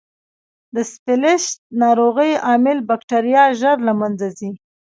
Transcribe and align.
د 0.73 0.75
سفلیس 0.91 1.45
ناروغۍ 1.81 2.31
عامل 2.47 2.77
بکټریا 2.89 3.43
ژر 3.59 3.77
له 3.87 3.93
منځه 4.01 4.27
ځي. 4.37 4.51